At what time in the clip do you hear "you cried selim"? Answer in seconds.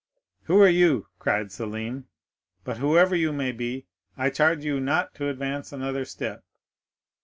0.67-2.07